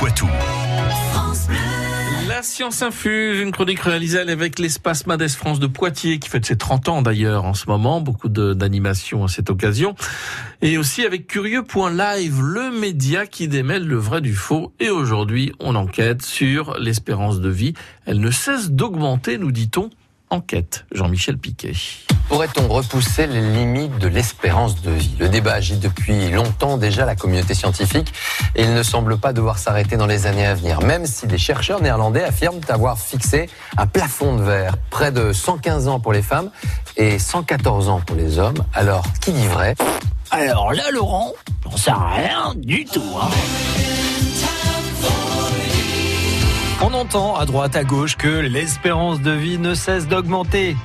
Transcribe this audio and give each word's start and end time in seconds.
Poitou. 0.00 0.26
La 2.26 2.42
science 2.42 2.80
infuse, 2.80 3.38
une 3.38 3.52
chronique 3.52 3.80
réalisée 3.80 4.18
avec 4.18 4.58
l'espace 4.58 5.06
Madès 5.06 5.28
France 5.28 5.60
de 5.60 5.66
Poitiers, 5.66 6.18
qui 6.18 6.30
fête 6.30 6.46
ses 6.46 6.56
30 6.56 6.88
ans 6.88 7.02
d'ailleurs 7.02 7.44
en 7.44 7.52
ce 7.52 7.66
moment, 7.66 8.00
beaucoup 8.00 8.30
d'animations 8.30 9.24
à 9.24 9.28
cette 9.28 9.50
occasion. 9.50 9.94
Et 10.62 10.78
aussi 10.78 11.04
avec 11.04 11.26
Curieux.live, 11.26 12.40
le 12.40 12.70
média 12.70 13.26
qui 13.26 13.46
démêle 13.46 13.86
le 13.86 13.96
vrai 13.96 14.22
du 14.22 14.34
faux. 14.34 14.72
Et 14.80 14.88
aujourd'hui, 14.88 15.52
on 15.60 15.74
enquête 15.74 16.22
sur 16.22 16.78
l'espérance 16.78 17.42
de 17.42 17.50
vie. 17.50 17.74
Elle 18.06 18.20
ne 18.20 18.30
cesse 18.30 18.70
d'augmenter, 18.70 19.36
nous 19.36 19.52
dit-on. 19.52 19.90
Enquête, 20.30 20.86
Jean-Michel 20.92 21.36
Piquet. 21.36 21.74
Pourrait-on 22.30 22.68
repousser 22.68 23.26
les 23.26 23.40
limites 23.40 23.98
de 23.98 24.06
l'espérance 24.06 24.80
de 24.82 24.92
vie? 24.92 25.16
Le 25.18 25.28
débat 25.28 25.54
agite 25.54 25.80
depuis 25.80 26.30
longtemps 26.30 26.76
déjà 26.76 27.04
la 27.04 27.16
communauté 27.16 27.54
scientifique 27.54 28.14
et 28.54 28.62
il 28.62 28.72
ne 28.72 28.84
semble 28.84 29.18
pas 29.18 29.32
devoir 29.32 29.58
s'arrêter 29.58 29.96
dans 29.96 30.06
les 30.06 30.28
années 30.28 30.46
à 30.46 30.54
venir, 30.54 30.80
même 30.80 31.06
si 31.06 31.26
des 31.26 31.38
chercheurs 31.38 31.82
néerlandais 31.82 32.22
affirment 32.22 32.60
avoir 32.68 33.00
fixé 33.00 33.50
un 33.76 33.88
plafond 33.88 34.36
de 34.36 34.44
verre, 34.44 34.76
près 34.90 35.10
de 35.10 35.32
115 35.32 35.88
ans 35.88 35.98
pour 35.98 36.12
les 36.12 36.22
femmes 36.22 36.50
et 36.96 37.18
114 37.18 37.88
ans 37.88 38.00
pour 38.06 38.14
les 38.14 38.38
hommes. 38.38 38.64
Alors, 38.74 39.04
qui 39.20 39.32
dit 39.32 39.48
vrai? 39.48 39.74
Alors 40.30 40.72
là, 40.72 40.84
Laurent, 40.92 41.32
on 41.66 41.76
sait 41.76 41.90
rien 41.90 42.54
du 42.54 42.84
tout. 42.84 43.02
Hein. 43.20 43.28
On 46.80 46.94
entend 46.94 47.34
à 47.34 47.44
droite, 47.44 47.74
à 47.74 47.82
gauche 47.82 48.16
que 48.16 48.28
l'espérance 48.28 49.20
de 49.20 49.32
vie 49.32 49.58
ne 49.58 49.74
cesse 49.74 50.06
d'augmenter. 50.06 50.76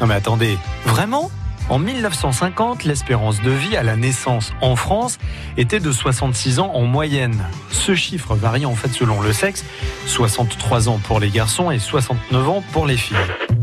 Non 0.00 0.06
mais 0.06 0.14
attendez, 0.14 0.58
vraiment? 0.84 1.30
En 1.68 1.80
1950, 1.80 2.84
l'espérance 2.84 3.42
de 3.42 3.50
vie 3.50 3.76
à 3.76 3.82
la 3.82 3.96
naissance 3.96 4.52
en 4.60 4.76
France 4.76 5.18
était 5.56 5.80
de 5.80 5.90
66 5.90 6.60
ans 6.60 6.70
en 6.72 6.82
moyenne. 6.82 7.44
Ce 7.70 7.94
chiffre 7.94 8.36
varie 8.36 8.66
en 8.66 8.76
fait 8.76 8.92
selon 8.92 9.20
le 9.20 9.32
sexe, 9.32 9.64
63 10.06 10.88
ans 10.88 11.00
pour 11.02 11.18
les 11.18 11.30
garçons 11.30 11.72
et 11.72 11.80
69 11.80 12.48
ans 12.48 12.62
pour 12.72 12.86
les 12.86 12.96
filles. 12.96 13.16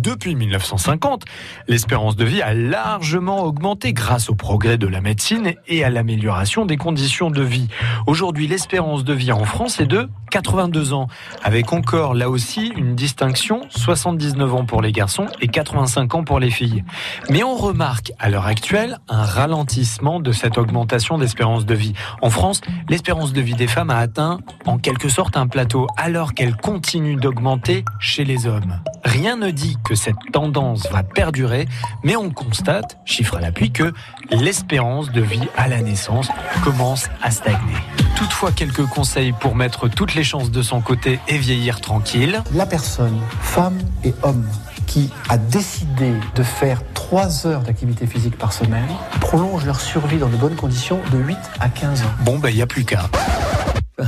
Depuis 0.04 0.36
1950, 0.36 1.23
l'espérance 1.70 2.18
de 2.18 2.26
vie 2.26 2.42
a 2.42 2.54
largement 2.54 3.46
augmenté 3.46 3.94
grâce 3.94 4.30
au 4.30 4.36
progrès 4.36 4.78
de 4.78 4.86
la 4.86 5.00
médecine 5.00 5.54
et 5.70 5.86
à 5.86 5.90
l'amélioration 5.90 6.66
des 6.66 6.76
conditions 6.76 7.32
de 7.32 7.42
vie. 7.42 7.70
Aujourd'hui, 8.06 8.48
l'espérance 8.48 9.06
de 9.06 9.14
vie 9.14 9.32
en 9.32 9.45
France 9.45 9.80
est 9.80 9.86
de 9.86 10.10
82 10.30 10.92
ans, 10.92 11.08
avec 11.42 11.72
encore 11.72 12.16
là 12.16 12.30
aussi 12.30 12.73
une 12.76 12.95
distinction, 12.95 13.62
79 13.70 14.54
ans 14.54 14.66
pour 14.66 14.82
les 14.82 14.92
garçons 14.92 15.28
et 15.40 15.48
85 15.48 16.16
ans 16.16 16.23
pour 16.26 16.42
les 16.42 16.52
filles. 16.52 16.84
Mais 17.30 17.44
on 17.44 17.56
remarque 17.56 18.12
à 18.20 18.30
l'heure 18.30 18.48
actuelle 18.48 18.98
un 19.08 19.23
ralentissement 19.23 20.20
de 20.20 20.34
cette 20.34 20.58
augmentation 20.58 21.17
d'espérance 21.17 21.66
de 21.66 21.76
vie. 21.76 21.94
En 22.22 22.30
France, 22.30 22.60
l'espérance 22.90 23.32
de 23.32 23.40
vie 23.40 23.56
des 23.56 23.67
femmes 23.67 23.90
a 23.90 24.00
atteint 24.00 24.42
en 24.66 24.80
quelque 24.80 25.08
sorte 25.08 25.38
un 25.38 25.48
plateau 25.48 25.88
alors 25.95 26.34
qu'elle 26.34 26.58
continue 26.58 27.16
d'augmenter 27.16 27.86
chez 28.02 28.26
les 28.26 28.48
hommes. 28.48 28.82
Rien 29.06 29.36
ne 29.36 29.52
dit 29.52 29.78
que 29.84 29.96
cette 29.96 30.16
tendance 30.32 30.88
va 30.90 31.04
perdurer, 31.04 31.68
mais 32.04 32.16
on 32.16 32.30
constate, 32.30 32.98
chiffre 33.06 33.38
à 33.38 33.42
l'appui, 33.42 33.72
que 33.72 33.94
l'espérance 34.32 35.12
de 35.12 35.22
vie 35.22 35.48
à 35.58 35.68
la 35.68 35.82
naissance 35.82 36.30
commence 36.64 37.10
à 37.22 37.32
stagner. 37.32 37.76
Toutefois, 38.16 38.52
quelques 38.52 38.86
conseils 38.86 39.34
pour 39.34 39.56
mettre 39.56 39.88
toutes 39.90 40.16
les 40.16 40.23
chances 40.23 40.52
de 40.52 40.62
son 40.62 40.82
côté 40.82 41.20
et 41.28 41.38
vieillir 41.38 41.82
tranquille. 41.82 42.42
La 42.54 42.66
personne, 42.66 43.20
femme 43.42 43.78
et 44.04 44.14
homme, 44.23 44.48
qui 44.88 45.10
a 45.30 45.38
décidé 45.38 46.14
de 46.36 46.44
faire 46.44 46.82
3 46.94 47.48
heures 47.48 47.62
d'activité 47.62 48.08
physique 48.08 48.38
par 48.38 48.54
semaine 48.54 48.88
prolonge 49.20 49.66
leur 49.66 49.80
survie 49.82 50.17
dans 50.17 50.30
de 50.30 50.38
bonnes 50.38 50.56
conditions 50.56 51.00
de 51.12 51.17
8 51.17 51.38
à 51.60 51.70
15 51.70 52.04
ans. 52.04 52.06
Bon, 52.22 52.40
ben, 52.40 52.50
il 52.50 52.56
n'y 52.56 52.62
a 52.62 52.67
plus 52.67 52.86
qu'à. 52.86 53.10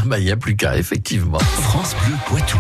Ben, 0.06 0.18
il 0.18 0.26
n'y 0.26 0.32
a 0.32 0.38
plus 0.38 0.56
qu'à, 0.56 0.78
effectivement. 0.78 1.40
France 1.40 1.96
Bleu 2.04 2.16
Poitou. 2.26 2.58